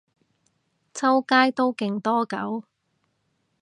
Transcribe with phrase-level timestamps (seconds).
[0.95, 2.63] 周街都勁多狗